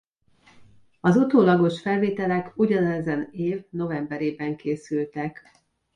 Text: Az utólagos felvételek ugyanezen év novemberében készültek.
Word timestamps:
Az 0.99 1.15
utólagos 1.15 1.81
felvételek 1.81 2.51
ugyanezen 2.55 3.27
év 3.31 3.63
novemberében 3.69 4.55
készültek. 4.55 5.43